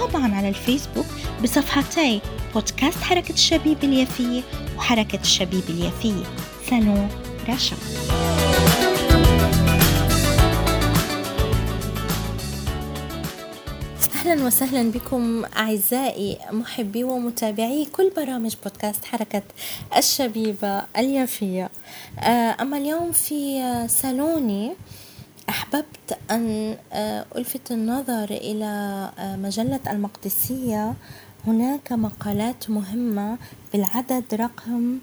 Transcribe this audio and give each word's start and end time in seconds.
وطبعا 0.00 0.34
على 0.34 0.48
الفيسبوك 0.48 1.06
بصفحتي 1.42 2.20
بودكاست 2.54 2.98
حركة 2.98 3.32
الشبيب 3.32 3.84
اليافية 3.84 4.42
وحركة 4.76 5.20
الشبيب 5.20 5.62
اليافية. 5.68 6.24
سالون 6.70 7.08
رشا. 7.48 7.76
أهلا 14.14 14.46
وسهلا 14.46 14.90
بكم 14.90 15.44
أعزائي 15.44 16.38
محبي 16.50 17.04
ومتابعي 17.04 17.84
كل 17.84 18.10
برامج 18.16 18.54
بودكاست 18.64 19.04
حركة 19.04 19.42
الشبيبة 19.96 20.82
اليافية. 20.98 21.70
آه، 22.18 22.56
أما 22.60 22.78
اليوم 22.78 23.12
في 23.12 23.62
صالوني 23.88 24.72
أحببت 25.48 26.18
أن 26.30 26.76
آه، 26.92 27.24
ألفت 27.36 27.72
النظر 27.72 28.24
إلى 28.24 28.64
آه، 29.18 29.36
مجلة 29.36 29.80
المقدسية. 29.90 30.94
هناك 31.46 31.92
مقالات 31.92 32.70
مهمة 32.70 33.38
بالعدد 33.72 34.24
رقم 34.34 34.98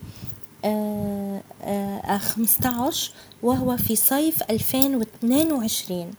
خمسة 2.20 2.88
عشر 2.88 3.12
وهو 3.44 3.78
في 3.78 3.96
صيف 3.96 4.44
2022 4.50 6.12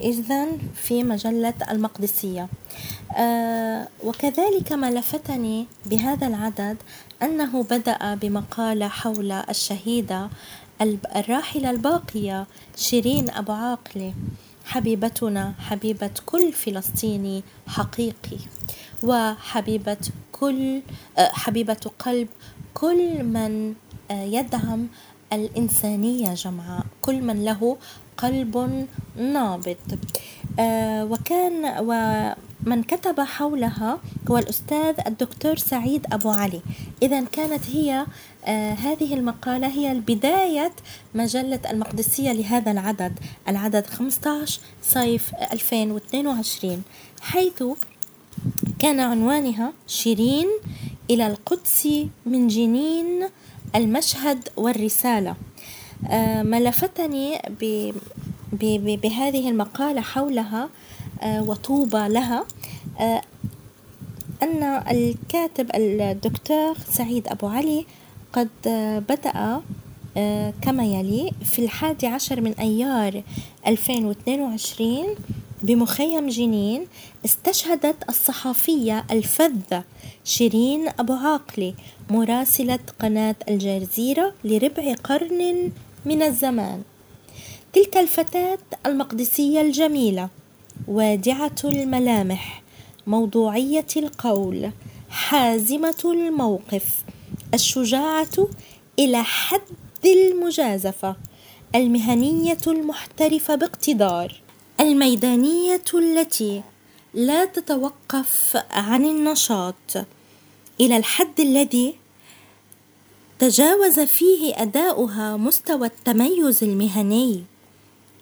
إذا 0.00 0.46
في 0.74 1.04
مجلة 1.04 1.54
المقدسية. 1.70 2.48
آه 3.16 3.88
وكذلك 4.04 4.72
ما 4.72 4.90
لفتني 4.90 5.66
بهذا 5.86 6.26
العدد 6.26 6.76
أنه 7.22 7.62
بدأ 7.62 8.14
بمقالة 8.14 8.88
حول 8.88 9.32
الشهيدة 9.32 10.28
الراحلة 10.82 11.70
الباقية 11.70 12.46
شيرين 12.76 13.30
أبو 13.30 13.52
عاقلة. 13.52 14.14
حبيبتنا 14.64 15.54
حبيبة 15.58 16.10
كل 16.26 16.52
فلسطيني 16.52 17.42
حقيقي. 17.66 18.38
وحبيبة 19.02 19.96
كل 20.32 20.82
حبيبة 21.18 21.90
قلب 21.98 22.28
كل 22.74 23.24
من 23.24 23.74
يدعم 24.10 24.88
الإنسانية 25.32 26.34
جمعاء. 26.34 26.84
كل 27.02 27.22
من 27.22 27.44
له 27.44 27.76
قلب 28.16 28.86
نابض. 29.16 29.76
وكان 31.10 31.64
ومن 32.66 32.82
كتب 32.82 33.20
حولها 33.20 33.98
هو 34.30 34.38
الأستاذ 34.38 34.94
الدكتور 35.06 35.56
سعيد 35.56 36.06
أبو 36.12 36.30
علي. 36.30 36.60
إذا 37.02 37.24
كانت 37.24 37.70
هي 37.70 38.06
آه 38.46 38.72
هذه 38.72 39.14
المقالة 39.14 39.66
هي 39.66 39.92
البداية 39.92 40.72
مجلة 41.14 41.60
المقدسية 41.70 42.32
لهذا 42.32 42.72
العدد 42.72 43.18
العدد 43.48 43.86
15 43.86 44.60
صيف 44.82 45.34
2022 45.52 46.82
حيث 47.20 47.62
كان 48.78 49.00
عنوانها 49.00 49.72
شيرين 49.86 50.48
إلى 51.10 51.26
القدس 51.26 51.88
من 52.26 52.48
جنين 52.48 53.28
المشهد 53.74 54.48
والرسالة. 54.56 55.36
آه، 56.08 56.42
ما 56.42 56.60
لفتني 56.60 57.42
بهذه 58.52 59.50
المقالة 59.50 60.00
حولها 60.00 60.68
وطوبى 61.24 62.08
لها 62.08 62.44
آه، 63.00 63.22
أن 64.42 64.62
الكاتب 64.62 65.70
الدكتور 65.74 66.78
سعيد 66.90 67.28
أبو 67.28 67.46
علي 67.46 67.86
قد 68.32 68.48
بدأ 69.08 69.60
كما 70.62 70.84
يلي 70.84 71.30
في 71.44 71.58
الحادي 71.64 72.06
عشر 72.06 72.40
من 72.40 72.52
أيار 72.52 73.22
2022 73.66 75.06
بمخيم 75.62 76.28
جنين 76.28 76.86
استشهدت 77.24 78.08
الصحفية 78.08 79.04
الفذة 79.10 79.84
شيرين 80.24 80.88
أبو 80.98 81.12
عاقلة 81.12 81.74
مراسلة 82.10 82.78
قناة 83.00 83.36
الجزيرة 83.48 84.34
لربع 84.44 84.94
قرن 85.04 85.72
من 86.04 86.22
الزمان. 86.22 86.82
تلك 87.72 87.96
الفتاة 87.96 88.58
المقدسية 88.86 89.60
الجميلة. 89.60 90.28
وادعة 90.88 91.56
الملامح 91.64 92.62
موضوعية 93.06 93.86
القول 93.96 94.70
حازمة 95.10 96.02
الموقف 96.04 97.04
الشجاعة 97.54 98.48
إلى 98.98 99.22
حد 99.24 99.60
المجازفة 100.04 101.16
المهنية 101.74 102.58
المحترفة 102.66 103.54
باقتدار 103.54 104.40
الميدانية 104.80 105.84
التي 105.94 106.62
لا 107.14 107.44
تتوقف 107.44 108.64
عن 108.70 109.04
النشاط 109.04 110.06
إلى 110.80 110.96
الحد 110.96 111.40
الذي 111.40 111.94
تجاوز 113.38 114.00
فيه 114.00 114.62
أداؤها 114.62 115.36
مستوى 115.36 115.86
التميز 115.86 116.64
المهني. 116.64 117.44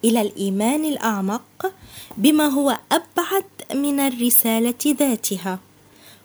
إلى 0.05 0.21
الإيمان 0.21 0.85
الأعمق 0.85 1.73
بما 2.17 2.47
هو 2.47 2.79
أبعد 2.93 3.45
من 3.75 4.01
الرسالة 4.01 4.75
ذاتها 4.87 5.59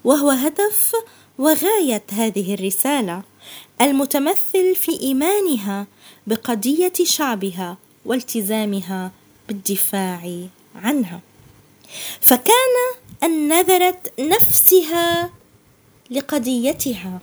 وهو 0.03 0.29
هدف 0.29 0.95
وغاية 1.37 2.03
هذه 2.11 2.53
الرسالة 2.53 3.21
المتمثل 3.81 4.75
في 4.75 4.99
إيمانها 5.01 5.87
بقضية 6.27 6.93
شعبها 7.03 7.77
والتزامها 8.05 9.11
بالدفاع 9.47 10.47
عنها. 10.75 11.19
فكان 12.21 12.75
أن 13.23 13.47
نذرت 13.47 14.19
نفسها 14.19 15.29
لقضيتها 16.11 17.19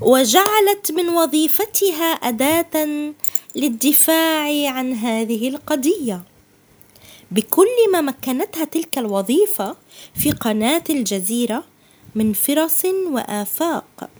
وجعلت 0.00 0.92
من 0.92 1.08
وظيفتها 1.08 2.12
أداة 2.12 3.12
للدفاع 3.56 4.70
عن 4.70 4.92
هذه 4.92 5.48
القضية. 5.48 6.22
بكل 7.30 7.92
ما 7.92 8.00
مكنتها 8.00 8.64
تلك 8.64 8.98
الوظيفة 8.98 9.76
في 10.14 10.30
قناة 10.30 10.84
الجزيرة 10.90 11.64
من 12.14 12.32
فرص 12.32 12.84
وآفاق 12.84 14.10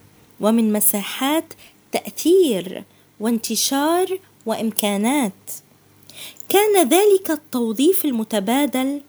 ومن 0.41 0.73
مساحات 0.73 1.45
تأثير 1.93 2.85
وانتشار 3.21 4.19
وإمكانات. 4.47 5.33
كان 6.49 6.89
ذلك 6.89 7.31
التوظيف 7.31 8.05
المتبادل 8.05 9.01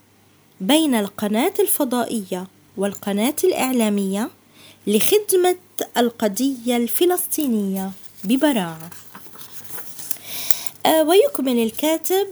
بين 0.61 0.95
القناة 0.95 1.53
الفضائية 1.59 2.47
والقناة 2.77 3.35
الإعلامية 3.43 4.29
لخدمة 4.87 5.55
القضية 5.97 6.77
الفلسطينية 6.77 7.91
ببراعة. 8.23 8.89
آه، 9.10 9.10
ويكمل 10.87 11.63
الكاتب 11.63 12.27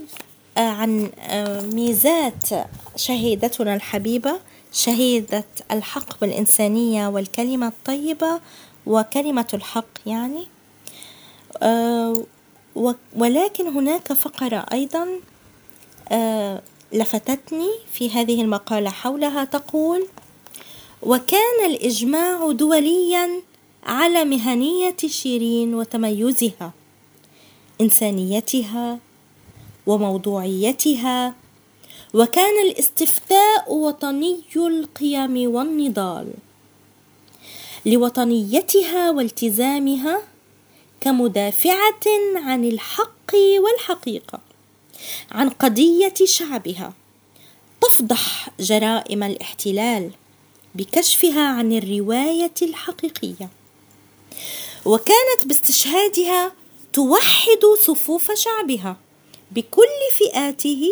آه، 0.58 0.70
عن 0.70 1.12
آه، 1.20 1.62
ميزات 1.62 2.50
شهيدتنا 2.96 3.76
الحبيبة 3.76 4.40
شهيدة 4.72 5.46
الحق 5.72 6.20
بالإنسانية 6.22 7.08
والكلمة 7.08 7.68
الطيبة 7.68 8.40
وكلمة 8.86 9.48
الحق 9.54 9.86
يعني. 10.06 10.48
ولكن 13.16 13.68
هناك 13.68 14.14
فقرة 14.14 14.66
أيضا 14.74 15.08
لفتتني 16.94 17.70
في 17.92 18.10
هذه 18.12 18.42
المقالة 18.42 18.90
حولها 18.90 19.44
تقول 19.44 20.08
وكان 21.02 21.66
الإجماع 21.66 22.52
دوليا 22.52 23.42
على 23.84 24.26
مهنية 24.26 24.98
شيرين 25.06 25.76
وتميزها 25.76 26.72
إنسانيتها 27.82 29.00
وموضوعيتها 29.88 31.36
وكان 32.14 32.66
الاستفتاء 32.66 33.74
وطني 33.74 34.40
القيم 34.56 35.56
والنضال. 35.56 36.34
لوطنيتها 37.86 39.12
والتزامها 39.12 40.22
كمدافعة 41.02 42.06
عن 42.36 42.64
الحق 42.66 43.36
والحقيقة 43.60 44.40
عن 45.32 45.50
قضية 45.50 46.14
شعبها. 46.24 46.94
تفضح 47.82 48.50
جرائم 48.60 49.24
الاحتلال 49.24 50.12
بكشفها 50.76 51.48
عن 51.48 51.74
الرواية 51.74 52.54
الحقيقية. 52.62 53.50
وكانت 54.86 55.46
باستشهادها 55.46 56.59
توحد 56.94 57.64
صفوف 57.80 58.32
شعبها 58.32 58.98
بكل 59.52 60.00
فئاته 60.18 60.90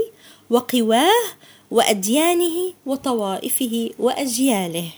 وقواه 0.49 1.27
وأديانه 1.71 2.73
وطوائفه 2.85 3.89
وأجياله. 3.99 4.89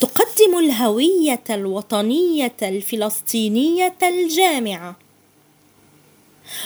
تقدم 0.00 0.58
الهوية 0.58 1.44
الوطنية 1.50 2.56
الفلسطينية 2.62 3.96
الجامعة. 4.02 4.96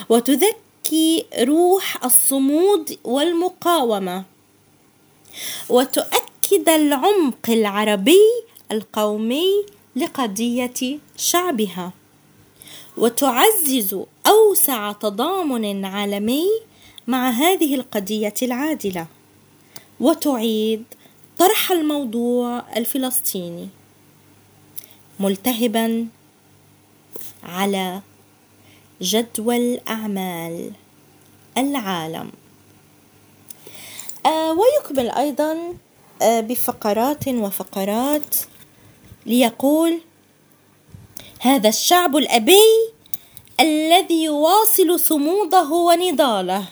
وتذكي 0.08 1.24
روح 1.38 2.04
الصمود 2.04 2.98
والمقاومة. 3.04 4.24
وتؤكد 5.68 6.68
العمق 6.68 7.50
العربي 7.50 8.24
القومي 8.72 9.64
لقضية 9.96 10.98
شعبها. 11.16 11.92
وتعزز 12.96 13.96
أوسع 14.26 14.92
تضامن 14.92 15.84
عالمي 15.84 16.46
مع 17.06 17.30
هذه 17.30 17.74
القضية 17.74 18.34
العادلة. 18.42 19.06
وتعيد 20.00 20.84
طرح 21.38 21.70
الموضوع 21.72 22.62
الفلسطيني 22.76 23.68
ملتهبا 25.20 26.06
على 27.42 28.00
جدول 29.02 29.80
أعمال 29.88 30.70
العالم. 31.58 32.30
آه 34.26 34.52
ويكمل 34.52 35.10
أيضا 35.10 35.74
آه 36.22 36.40
بفقرات 36.40 37.28
وفقرات 37.28 38.36
ليقول 39.26 40.00
هذا 41.40 41.68
الشعب 41.68 42.16
الأبي 42.16 42.90
الذي 43.60 44.24
يواصل 44.24 45.00
صموده 45.00 45.68
ونضاله 45.72 46.68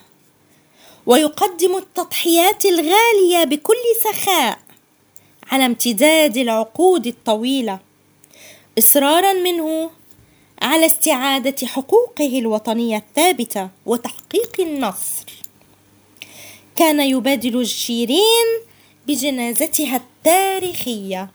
ويقدم 1.06 1.76
التضحيات 1.76 2.64
الغالية 2.64 3.44
بكل 3.44 3.82
سخاء 4.04 4.58
على 5.50 5.66
امتداد 5.66 6.36
العقود 6.36 7.06
الطويلة 7.06 7.78
إصرارا 8.78 9.32
منه 9.32 9.90
على 10.62 10.86
استعادة 10.86 11.66
حقوقه 11.66 12.38
الوطنية 12.38 12.96
الثابتة 12.96 13.68
وتحقيق 13.86 14.60
النصر. 14.60 15.24
كان 16.76 17.00
يبادل 17.00 17.66
شيرين 17.66 18.46
بجنازتها 19.06 19.96
التاريخية 19.96 21.30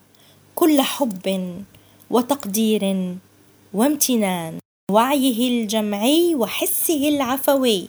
كل 0.56 0.82
حب 0.82 1.64
وتقدير 2.10 3.16
وامتنان 3.74 4.60
وعيه 4.92 5.40
الجمعي 5.50 6.36
وحسه 6.36 7.10
العفوي. 7.10 7.88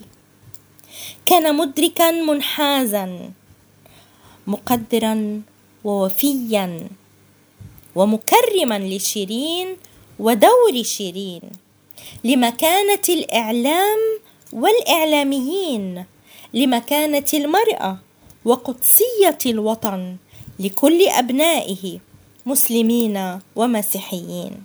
كان 1.27 1.57
مدركا 1.57 2.11
منحازا 2.11 3.31
مقدرا 4.47 5.43
ووفيا 5.85 6.89
ومكرما 7.95 8.79
لشيرين 8.79 9.77
ودور 10.19 10.83
شيرين 10.83 11.41
لمكانة 12.25 13.07
الإعلام 13.09 13.99
والإعلاميين 14.53 16.05
لمكانة 16.55 17.31
المرأة 17.35 17.99
وقدسية 18.45 19.39
الوطن 19.47 20.17
لكل 20.59 21.09
أبنائه. 21.09 21.99
مسلمين 22.47 23.39
ومسيحيين. 23.57 24.65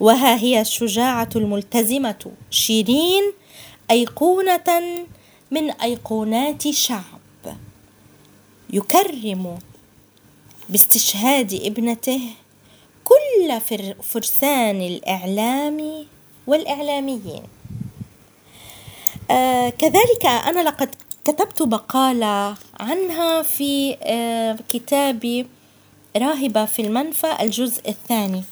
وها 0.00 0.36
هي 0.36 0.60
الشجاعة 0.60 1.28
الملتزمة. 1.36 2.32
شيرين 2.50 3.32
أيقونة 3.90 5.06
من 5.50 5.70
أيقونات 5.70 6.68
شعب. 6.68 7.56
يكرم 8.70 9.58
باستشهاد 10.68 11.54
ابنته 11.54 12.20
كل 13.04 13.60
فرسان 14.02 14.80
الإعلام 14.82 16.06
والإعلاميين. 16.46 17.42
آه 19.30 19.68
كذلك 19.68 20.26
أنا 20.26 20.60
لقد 20.68 20.94
كتبت 21.24 21.62
مقاله 21.62 22.56
عنها 22.80 23.42
في 23.42 23.96
آه 24.02 24.58
كتابي 24.68 25.46
راهبة 26.18 26.64
في 26.64 26.82
المنفى 26.82 27.36
الجزء 27.40 27.88
الثاني. 27.88 28.42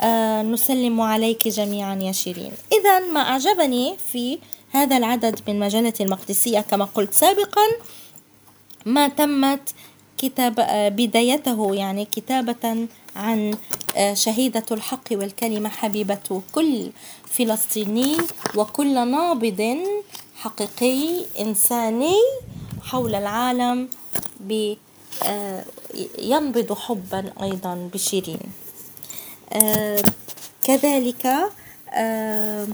آه 0.00 0.42
نسلم 0.42 1.00
عليك 1.00 1.48
جميعا 1.48 1.94
يا 1.94 2.12
شيرين. 2.12 2.52
إذا 2.72 2.98
ما 2.98 3.20
أعجبني 3.20 3.96
في 4.12 4.38
هذا 4.70 4.96
العدد 4.96 5.40
من 5.48 5.58
مجلة 5.58 5.92
المقدسية 6.00 6.60
كما 6.60 6.84
قلت 6.84 7.14
سابقا 7.14 7.66
ما 8.86 9.08
تمت 9.08 9.74
كتاب 10.18 10.60
آه 10.60 10.88
بدايته 10.88 11.74
يعني 11.74 12.04
كتابة 12.04 12.86
عن 13.16 13.54
آه 13.96 14.14
شهيدة 14.14 14.64
الحق 14.70 15.04
والكلمة 15.12 15.68
حبيبة 15.68 16.42
كل 16.52 16.90
فلسطيني 17.30 18.16
وكل 18.56 19.10
نابض 19.10 19.78
حقيقي 20.36 21.24
إنساني 21.40 22.16
حول 22.82 23.14
العالم 23.14 23.88
ب 24.40 24.74
آه، 25.26 25.64
ينبض 26.18 26.72
حبا 26.72 27.32
أيضا 27.42 27.90
بشيرين. 27.94 28.40
آه، 29.52 30.02
كذلك 30.64 31.26
آه، 31.94 32.66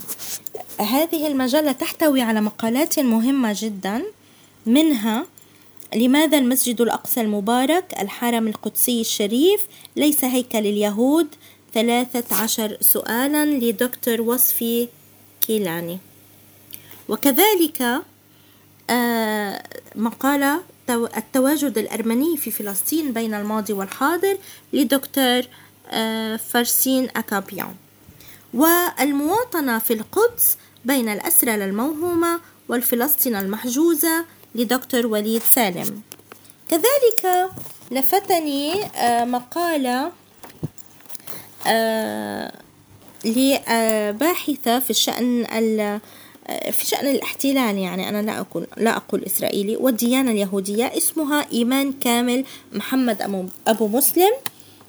هذه 0.79 1.27
المجلة 1.27 1.71
تحتوي 1.71 2.21
على 2.21 2.41
مقالات 2.41 2.99
مهمة 2.99 3.55
جدا 3.57 4.03
منها 4.65 5.25
لماذا 5.95 6.37
المسجد 6.37 6.81
الأقصى 6.81 7.21
المبارك 7.21 8.01
الحرم 8.01 8.47
القدسي 8.47 9.01
الشريف 9.01 9.61
ليس 9.95 10.23
هيكل 10.23 10.57
اليهود 10.57 11.27
ثلاثة 11.73 12.35
عشر 12.35 12.77
سؤالا 12.81 13.45
لدكتور 13.45 14.21
وصفي 14.21 14.87
كيلاني. 15.41 15.99
وكذلك 17.09 18.01
مقالة 19.95 20.61
التواجد 20.89 21.77
الأرمني 21.77 22.37
في 22.37 22.51
فلسطين 22.51 23.13
بين 23.13 23.33
الماضي 23.33 23.73
والحاضر 23.73 24.37
لدكتور 24.73 25.41
آه، 25.89 26.35
فرسين 26.35 27.09
أكابيان. 27.15 27.75
والمواطنة 28.53 29.79
في 29.79 29.93
القدس 29.93 30.57
بين 30.85 31.09
الأسرى 31.09 31.55
الموهومة 31.55 32.39
والفلسطين 32.69 33.35
المحجوزة 33.35 34.25
لدكتور 34.55 35.07
وليد 35.07 35.41
سالم. 35.43 36.01
كذلك 36.69 37.49
لفتني 37.91 38.85
آه، 38.85 39.25
مقالة 39.25 40.11
آه، 41.67 42.51
لباحثة 43.25 44.79
في 44.79 44.89
الشأن 44.89 45.45
في 46.71 46.85
شأن 46.85 47.07
الاحتلال 47.07 47.77
يعني 47.77 48.09
أنا 48.09 48.21
لا 48.21 48.39
أقول 48.39 48.67
لا 48.77 48.97
أقول 48.97 49.23
إسرائيلي 49.23 49.75
والديانة 49.75 50.31
اليهودية 50.31 50.85
اسمها 50.85 51.45
إيمان 51.51 51.93
كامل. 51.93 52.45
محمد 52.73 53.47
أبو 53.67 53.87
مسلم 53.87 54.31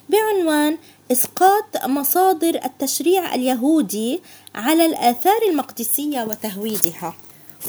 بعنوان 0.09 0.77
إسقاط 1.11 1.85
مصادر 1.85 2.59
التشريع 2.65 3.35
اليهودي 3.35 4.21
على 4.55 4.85
الآثار 4.85 5.41
المقدسية 5.49 6.23
وتهويدها. 6.23 7.13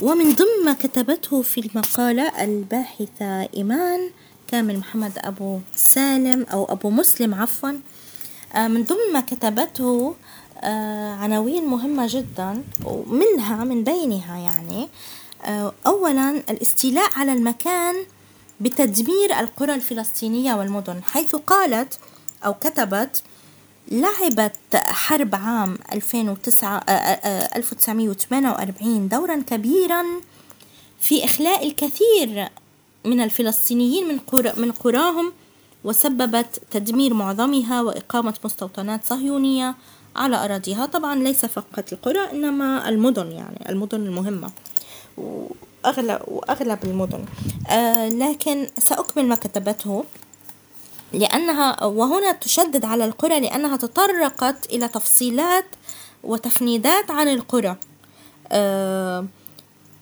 ومن 0.01 0.33
ضمن 0.33 0.65
ما 0.65 0.73
كتبته 0.73 1.41
في 1.41 1.61
المقالة 1.61 2.43
الباحثة 2.43 3.41
إيمان 3.41 4.09
كامل 4.47 4.77
محمد 4.77 5.11
أبو 5.17 5.59
سالم 5.75 6.45
أو 6.53 6.65
أبو 6.65 6.89
مسلم 6.89 7.33
عفوا 7.33 7.71
آه، 8.55 8.67
من 8.67 8.83
ضمن 8.83 9.13
ما 9.13 9.21
كتبته 9.21 10.15
عناوين 11.13 11.65
مهمة 11.65 12.05
جدا 12.09 12.63
ومنها 12.85 13.63
من 13.63 13.83
بينها 13.83 14.37
يعني 14.37 14.89
آه، 15.45 15.73
أولا 15.87 16.29
الاستيلاء 16.49 17.09
على 17.15 17.33
المكان 17.33 17.95
بتدمير 18.61 19.39
القرى 19.39 19.75
الفلسطينية 19.75 20.53
والمدن 20.53 21.03
حيث 21.03 21.35
قالت 21.35 21.99
أو 22.45 22.53
كتبت 22.53 23.23
لعبت 23.91 24.75
حرب 24.75 25.35
عام 25.35 25.77
2009 25.93 26.77
1948 27.55 28.95
آه، 28.95 29.07
دورا 29.07 29.43
كبيرا 29.47 30.03
في 31.01 31.25
إخلاء 31.25 31.67
الكثير 31.67 32.49
من 33.05 33.21
الفلسطينيين 33.21 34.07
من 34.07 34.19
من 34.57 34.71
قراهم 34.71 35.33
وسببت 35.83 36.61
تدمير 36.71 37.13
معظمها 37.13 37.81
وإقامة 37.81 38.33
مستوطنات 38.43 39.05
صهيونية 39.05 39.75
على 40.15 40.45
أراضيها. 40.45 40.85
طبعا 40.85 41.15
ليس 41.15 41.45
فقط 41.45 41.93
القرى 41.93 42.31
إنما 42.31 42.89
المدن 42.89 43.31
يعني 43.31 43.69
المدن 43.69 44.05
المهمة 44.05 44.51
وأغلب, 45.17 46.21
وأغلب 46.27 46.79
المدن. 46.83 47.25
آه 47.69 48.09
لكن 48.09 48.67
سأكمل 48.77 49.25
ما 49.27 49.35
كتبته 49.35 50.03
لأنها 51.13 51.83
وهنا 51.83 52.31
تشدد 52.31 52.85
على 52.85 53.05
القرى 53.05 53.39
لأنها 53.39 53.77
تطرقت 53.77 54.65
إلى 54.65 54.87
تفصيلات 54.87 55.65
وتفنيدات 56.23 57.11
عن 57.11 57.27
القرى. 57.27 57.75
آه 58.51 59.25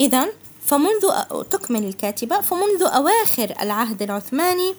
إذا 0.01 0.27
فمنذ 0.65 1.11
تكمل 1.49 1.83
الكاتبة 1.83 2.41
فمنذ 2.41 2.83
أواخر 2.83 3.53
العهد 3.61 4.01
العثماني 4.01 4.75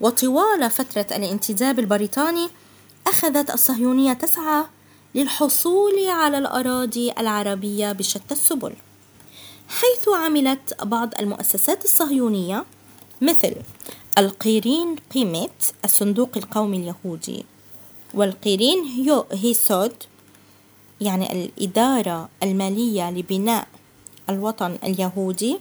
وطوال 0.00 0.70
فترة 0.70 1.06
الانتداب 1.16 1.78
البريطاني 1.78 2.48
أخذت 3.06 3.50
الصهيونية 3.50 4.12
تسعى 4.12 4.64
للحصول 5.14 6.08
على 6.08 6.38
الأراضي 6.38 7.12
العربية 7.18 7.92
بشتى 7.92 8.32
السبل 8.34 8.72
حيث 9.68 10.08
عملت 10.08 10.82
بعض 10.82 11.14
المؤسسات 11.20 11.84
الصهيونية 11.84 12.64
مثل 13.20 13.54
القيرين 14.18 14.96
قيمت 15.14 15.74
الصندوق 15.84 16.30
القومي 16.36 16.76
اليهودي 16.76 17.44
والقيرين 18.14 18.84
هيسود 19.32 19.94
يعني 21.00 21.32
الإدارة 21.32 22.28
المالية 22.42 23.10
لبناء 23.10 23.68
الوطن 24.30 24.78
اليهودي 24.84 25.58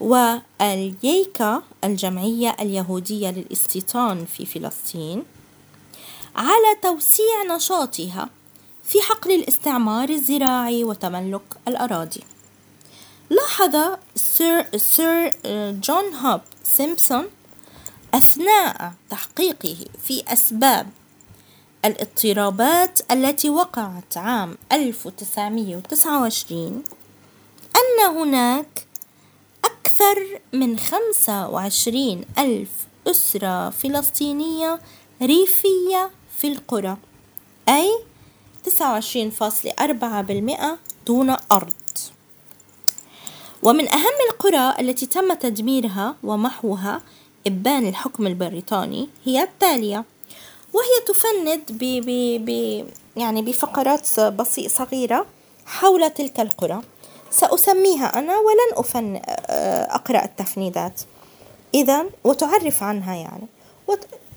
والييكا 0.00 1.62
الجمعية 1.84 2.56
اليهودية 2.60 3.30
للاستيطان 3.30 4.24
في 4.24 4.46
فلسطين. 4.46 5.24
على 6.38 6.74
توسيع 6.82 7.42
نشاطها 7.56 8.28
في 8.84 9.00
حقل 9.00 9.30
الاستعمار 9.30 10.08
الزراعي 10.08 10.84
وتملك 10.84 11.42
الأراضي. 11.68 12.20
لاحظ 13.30 13.76
سير, 14.14 14.76
سير 14.76 15.34
جون 15.70 16.14
هوب 16.14 16.40
سيمبسون 16.62 17.26
أثناء 18.14 18.92
تحقيقه 19.10 19.76
في 20.04 20.24
أسباب 20.28 20.90
الاضطرابات 21.84 23.12
التي 23.12 23.50
وقعت 23.50 24.16
عام 24.16 24.56
1929 24.72 26.82
أن 27.76 28.16
هناك 28.16 28.86
أكثر 29.64 30.40
من 30.52 30.78
25 30.78 32.24
ألف 32.38 32.70
أسرة 33.06 33.70
فلسطينية 33.70 34.80
ريفية 35.22 36.10
في 36.38 36.48
القرى 36.48 36.96
أي 37.68 37.98
29.4% 38.64 40.78
دون 41.06 41.36
أرض. 41.52 41.74
ومن 43.62 43.88
أهم 43.88 44.16
القرى 44.30 44.74
التي 44.80 45.06
تم 45.06 45.34
تدميرها 45.34 46.16
ومحوها 46.24 47.00
إبان 47.46 47.88
الحكم 47.88 48.26
البريطاني 48.26 49.08
هي 49.24 49.42
التالية. 49.42 50.04
وهي 50.72 51.00
تفند 51.06 51.62
ب 51.70 51.78
ب 51.78 52.44
ب 52.44 52.48
يعني 53.16 53.42
بفقرات 53.42 54.20
بسيطة 54.20 54.68
صغيرة 54.68 55.26
حول 55.66 56.10
تلك 56.10 56.40
القرى. 56.40 56.80
سأسميها 57.30 58.18
أنا 58.18 58.38
ولن 58.38 58.72
أفن 58.72 59.20
أقرأ 59.90 60.24
التفنيدات. 60.24 61.00
إذا 61.74 62.06
وتعرف 62.24 62.82
عنها 62.82 63.14
يعني. 63.14 63.46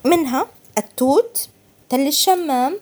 منها 0.06 0.48
التوت 0.78 1.50
تل 1.92 2.08
الشمام 2.08 2.80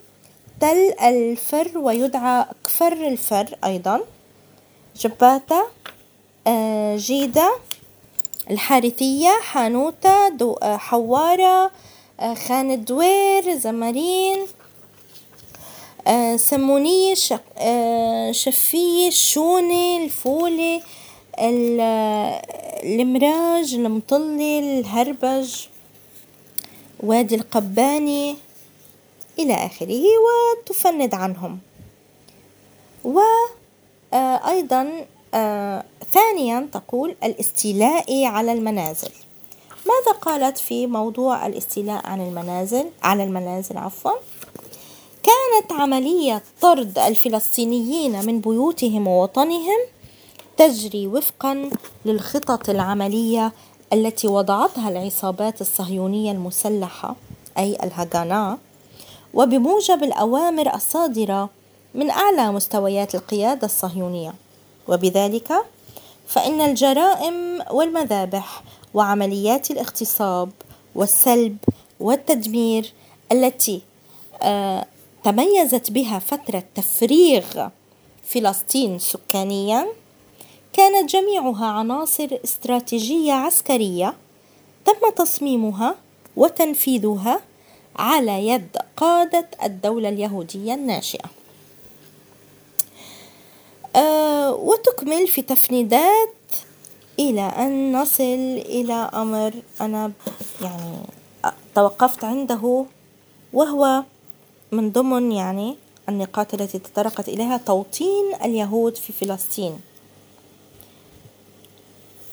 تل 0.59 0.93
الفر 1.01 1.77
ويدعى 1.77 2.45
كفر 2.65 2.93
الفر 3.07 3.55
أيضا 3.65 4.01
جباتة 4.95 5.63
آه، 6.47 6.97
جيدة 6.97 7.55
الحارثية 8.49 9.29
حانوتة 9.41 10.27
آه، 10.63 10.77
حوارة 10.77 11.71
آه، 12.19 12.33
خان 12.33 12.71
الدوير 12.71 13.55
زمارين 13.55 14.47
سمونية 16.35 17.13
شفية 18.31 19.07
الشونة 19.07 19.97
الفولة 20.03 20.81
المراج 22.83 23.73
المطلي 23.73 24.59
الهربج 24.59 25.65
وادي 26.99 27.35
القباني. 27.35 28.48
إلى 29.39 29.53
آخره 29.53 30.03
وتفند 30.25 31.13
عنهم. 31.13 31.59
وأيضا 33.03 35.05
آه، 35.33 35.83
ثانيا 36.11 36.69
تقول 36.73 37.15
الاستيلاء 37.23 38.25
على 38.25 38.53
المنازل. 38.53 39.11
ماذا 39.85 40.17
قالت 40.21 40.57
في 40.57 40.87
موضوع 40.87 41.47
الاستيلاء 41.47 42.07
عن 42.07 42.21
المنازل؟ 42.21 42.85
على 43.03 43.23
المنازل 43.23 43.77
عفوا. 43.77 44.11
كانت 45.23 45.71
عملية 45.81 46.43
طرد 46.61 46.99
الفلسطينيين 46.99 48.25
من 48.25 48.41
بيوتهم 48.41 49.07
ووطنهم 49.07 49.79
تجري 50.57 51.07
وفقا 51.07 51.69
للخطط 52.05 52.69
العملية 52.69 53.51
التي 53.93 54.27
وضعتها 54.27 54.89
العصابات 54.89 55.61
الصهيونية 55.61 56.31
المسلحة 56.31 57.15
أي 57.57 57.77
الهجانا 57.83 58.57
وبموجب 59.33 60.03
الأوامر 60.03 60.75
الصادرة 60.75 61.49
من 61.95 62.09
أعلى 62.09 62.51
مستويات 62.51 63.15
القيادة 63.15 63.65
الصهيونية. 63.65 64.33
وبذلك 64.87 65.53
فإن 66.27 66.61
الجرائم 66.61 67.59
والمذابح 67.71 68.63
وعمليات 68.93 69.71
الاغتصاب 69.71 70.49
والسلب 70.95 71.57
والتدمير 71.99 72.93
التي 73.31 73.81
آه 74.41 74.85
تميزت 75.23 75.91
بها 75.91 76.19
فترة 76.19 76.63
تفريغ 76.75 77.67
فلسطين 78.25 78.99
سكانيا 78.99 79.87
كانت 80.73 81.09
جميعها 81.09 81.65
عناصر 81.65 82.27
استراتيجية 82.43 83.33
عسكرية 83.33 84.13
تم 84.85 85.09
تصميمها 85.15 85.95
وتنفيذها 86.35 87.41
على 87.99 88.47
يد 88.47 88.77
قادة 88.97 89.47
الدولة 89.63 90.09
اليهودية 90.09 90.73
الناشئة. 90.73 91.29
أه 93.95 94.53
وتكمل 94.53 95.27
في 95.27 95.41
تفنيدات 95.41 96.33
إلى 97.19 97.41
أن 97.41 97.91
نصل 97.91 98.23
إلى 98.65 98.93
أمر 98.93 99.53
أنا 99.81 100.11
يعني 100.61 100.97
توقفت 101.75 102.23
عنده 102.23 102.85
وهو 103.53 104.03
من 104.71 104.91
ضمن 104.91 105.31
يعني 105.31 105.75
النقاط 106.09 106.53
التي 106.53 106.79
تطرقت 106.79 107.29
إليها 107.29 107.57
توطين 107.57 108.35
اليهود 108.43 108.97
في 108.97 109.13
فلسطين 109.13 109.79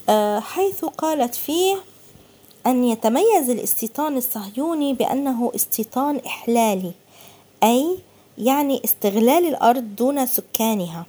أه 0.09 0.41
حيث 0.41 0.85
قالت 0.85 1.35
فيه 1.35 1.77
أن 2.67 2.85
يتميز 2.85 3.51
الاستيطان 3.51 4.17
الصهيوني 4.17 4.95
بأنه 4.95 5.53
استيطان 5.55 6.21
إحلالي 6.27 6.93
أي 7.65 7.99
يعني 8.39 8.81
استغلال 8.85 9.47
الأرض 9.49 9.97
دون 9.97 10.27
سكانها 10.27 11.07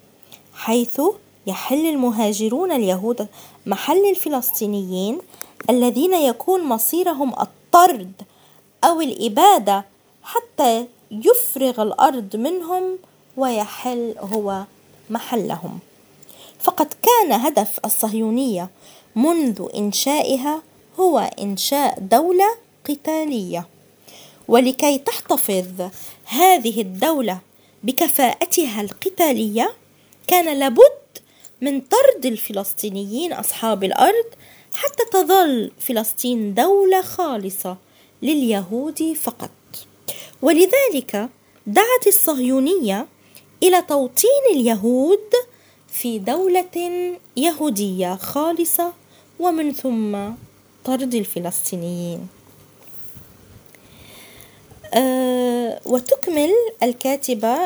حيث 0.54 1.02
يحل 1.48 1.86
المهاجرون 1.86 2.72
اليهود 2.72 3.28
محل 3.66 4.10
الفلسطينيين 4.10 5.20
الذين 5.70 6.14
يكون 6.14 6.64
مصيرهم 6.64 7.34
الطرد 7.42 8.12
أو 8.84 9.02
الإبادة 9.02 9.86
حتى 10.24 10.86
يفرغ 11.12 11.82
الأرض 11.82 12.36
منهم 12.36 12.98
ويحل 13.38 14.16
هو 14.20 14.64
محلهم. 15.10 15.80
فقد 16.60 16.94
كان 17.04 17.32
هدف 17.32 17.80
الصهيونية 17.86 18.70
منذ 19.16 19.68
إنشائها 19.76 20.62
هو 21.00 21.20
إنشاء 21.40 22.00
دولة 22.00 22.56
قتالية. 22.90 23.68
ولكي 24.48 24.98
تحتفظ 24.98 25.90
هذه 26.26 26.82
الدولة 26.82 27.40
بكفاءتها 27.84 28.82
القتالية 28.82 29.74
كان 30.28 30.60
لابد 30.60 30.98
من 31.62 31.82
طرد 31.82 32.26
الفلسطينيين 32.26 33.34
أصحاب 33.34 33.84
الأرض 33.84 34.26
حتى 34.74 35.04
تظل 35.12 35.72
فلسطين 35.80 36.54
دولة 36.54 37.02
خالصة 37.02 37.78
لليهود 38.22 39.14
فقط. 39.22 39.50
ولذلك 40.42 41.30
دعت 41.68 42.08
الصهيونية 42.08 43.08
إلى 43.64 43.82
توطين 43.82 44.44
اليهود 44.52 45.32
في 45.88 46.20
دولة 46.20 47.16
يهودية 47.38 48.16
خالصة 48.16 48.94
ومن 49.40 49.74
ثم 49.74 50.18
طرد 50.88 51.16
الفلسطينيين. 51.16 52.28
أه 54.94 55.80
وتكمل 55.86 56.50
الكاتبة 56.84 57.58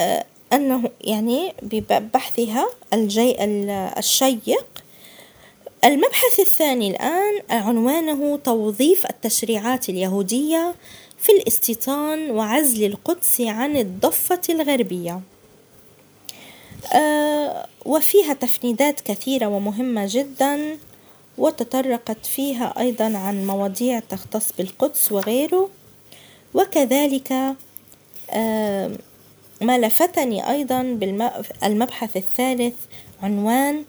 أه 0.00 0.24
أنه 0.52 0.90
يعني 1.00 1.54
ببحثها 1.62 2.68
الجي 2.92 3.36
الشيق. 3.98 4.66
المبحث 5.84 6.40
الثاني 6.40 6.90
الآن 6.90 7.42
عنوانه 7.50 8.36
توظيف 8.36 9.06
التشريعات 9.06 9.88
اليهودية 9.88 10.74
في 11.18 11.32
الاستيطان 11.32 12.30
وعزل 12.30 12.84
القدس 12.84 13.40
عن 13.40 13.76
الضفة 13.76 14.40
الغربية. 14.48 15.20
آه 16.92 17.66
وفيها 17.84 18.32
تفنيدات 18.32 19.00
كثيرة 19.00 19.46
ومهمة 19.46 20.06
جدا. 20.10 20.78
وتطرقت 21.38 22.26
فيها 22.26 22.74
أيضا 22.78 23.18
عن 23.18 23.46
مواضيع 23.46 23.98
تختص 23.98 24.52
بالقدس 24.58 25.12
وغيره. 25.12 25.68
وكذلك 26.54 27.32
ما 29.60 29.78
لفتني 29.78 30.50
أيضا 30.50 30.82
بالمبحث 30.82 32.16
الثالث 32.16 32.74
عنوان 33.22 33.84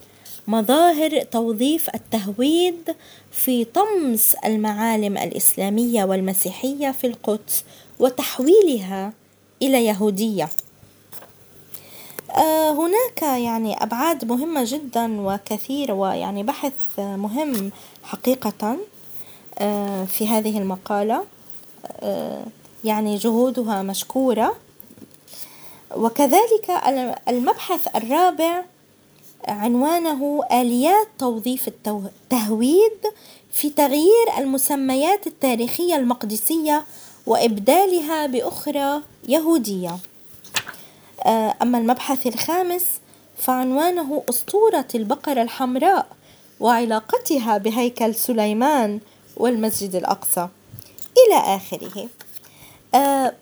مظاهر 0.48 1.22
توظيف 1.22 1.90
التهويد 1.96 2.96
في 3.32 3.66
طمس 3.66 4.36
المعالم 4.46 5.18
الإسلامية 5.18 6.04
والمسيحية 6.04 6.92
في 6.92 7.08
القدس 7.08 7.64
وتحويلها 8.00 9.14
إلى 9.62 9.86
يهودية. 9.86 10.50
هناك 12.72 13.22
يعني 13.22 13.84
أبعاد 13.84 14.26
مهمة 14.26 14.64
جدا 14.66 15.22
وكثيرة 15.22 15.94
ويعني 15.94 16.44
بحث 16.44 16.74
مهم 16.98 17.72
حقيقة 18.04 18.78
آه، 19.60 20.06
في 20.06 20.28
هذه 20.28 20.58
المقالة 20.58 21.24
آه، 22.00 22.44
يعني 22.84 23.16
جهودها 23.16 23.82
مشكورة 23.82 24.56
وكذلك 25.96 26.70
المبحث 27.28 27.96
الرابع 27.96 28.64
عنوانه 29.48 30.44
آليات 30.52 31.08
توظيف 31.20 31.68
التهويد 31.68 33.00
في 33.52 33.70
تغيير 33.70 34.38
المسميات 34.38 35.28
التاريخية 35.28 35.96
المقدسية 35.96 36.86
وإبدالها 37.26 38.26
بأخرى 38.26 39.02
يهودية. 39.28 39.98
آه، 41.28 41.56
أما 41.62 41.78
المبحث 41.78 42.28
الخامس 42.28 42.86
فعنوانه 43.38 44.24
أسطورة 44.30 44.88
البقرة 44.96 45.42
الحمراء 45.42 46.08
وعلاقتها 46.60 47.58
بهيكل 47.58 48.16
سليمان 48.16 49.00
والمسجد 49.38 49.96
الأقصى 49.96 50.48
إلى 51.18 51.56
آخره. 51.56 52.08
آه، 52.96 53.34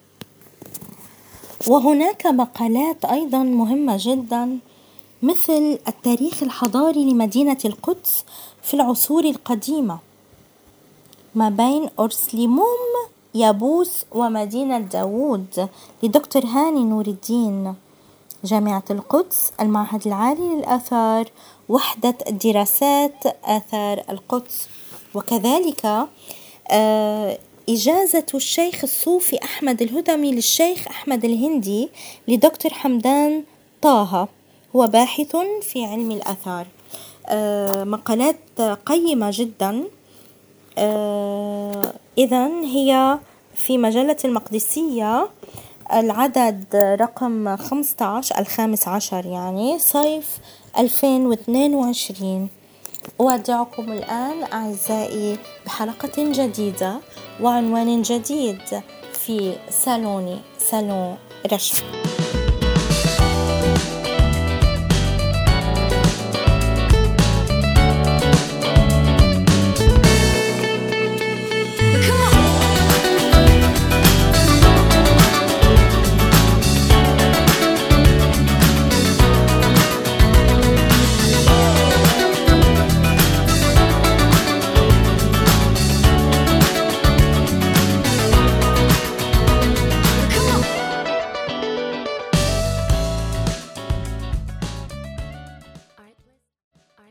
وهناك 1.68 2.28
مقالات 2.28 3.06
أيضا 3.06 3.38
مهمة 3.44 3.98
جدا 4.00 4.58
مثل 5.24 5.80
التاريخ 5.88 6.44
الحضاري 6.44 7.12
لمدينة 7.12 7.58
القدس 7.66 8.26
في 8.64 8.74
العصور 8.74 9.24
القديمة 9.24 10.00
ما 11.36 11.50
بين 11.50 11.90
أورسليموم 12.00 12.78
يابوس 13.36 14.06
ومدينة 14.12 14.80
داوود 14.80 15.70
لدكتور 16.04 16.46
هاني 16.46 16.84
نور 16.84 17.08
الدين. 17.08 17.76
جامعة 18.44 18.84
القدس 18.92 19.52
المعهد 19.62 20.08
العالي 20.08 20.56
للآثار 20.56 21.26
وحدة 21.70 22.16
دراسات 22.44 23.26
آثار 23.46 24.04
القدس. 24.10 24.68
وكذلك 25.14 26.08
آه، 26.72 27.38
إجازة 27.70 28.26
الشيخ 28.34 28.80
الصوفي 28.84 29.44
أحمد 29.44 29.82
الهدمي 29.82 30.32
للشيخ 30.32 30.88
أحمد 30.88 31.26
الهندي 31.26 31.90
لدكتور 32.28 32.74
حمدان 32.74 33.44
طه. 33.82 34.28
هو 34.76 34.88
باحث 34.88 35.36
في 35.62 35.86
علم 35.86 36.12
الآثار. 36.12 36.68
آه، 37.28 37.84
مقالات 37.84 38.62
قيمة 38.86 39.30
جدا. 39.34 39.84
إذا 42.18 42.48
هي 42.48 43.20
في 43.56 43.78
مجلة 43.78 44.18
المقدسية 44.26 45.30
العدد 45.94 46.76
رقم 47.02 47.58
15 47.58 48.40
الخامس 48.40 48.88
عشر 48.88 49.26
يعني 49.26 49.80
صيف 49.80 50.38
2022 50.78 52.50
أودعكم 53.22 53.92
الآن 53.92 54.44
أعزائي 54.54 55.38
بحلقة 55.66 56.12
جديدة 56.18 56.98
وعنوان 57.42 58.02
جديد 58.02 58.62
في 59.14 59.56
صالوني 59.70 60.38
صالون 60.60 61.18
رشا 61.54 62.15